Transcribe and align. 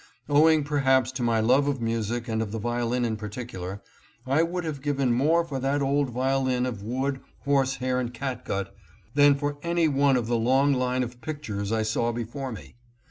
Owing 0.27 0.63
perhaps 0.63 1.11
to 1.11 1.21
my 1.21 1.39
love 1.41 1.67
of 1.67 1.79
music 1.79 2.27
and 2.27 2.41
of 2.41 2.51
the 2.51 2.57
violin 2.57 3.05
in 3.05 3.17
particular, 3.17 3.83
I 4.25 4.41
would 4.41 4.63
have 4.63 4.81
given 4.81 5.13
more 5.13 5.45
for 5.45 5.59
that 5.59 5.83
old 5.83 6.09
violin 6.09 6.65
of 6.65 6.81
wood, 6.81 7.19
horse 7.45 7.75
hair, 7.75 7.99
and 7.99 8.11
catgut 8.11 8.75
than 9.13 9.35
for 9.35 9.59
any 9.61 9.87
one 9.87 10.17
of 10.17 10.25
the 10.25 10.37
long 10.39 10.73
line 10.73 11.03
of 11.03 11.21
pictures 11.21 11.71
I 11.71 11.83
saw 11.83 12.11
before 12.11 12.51
me. 12.51 12.77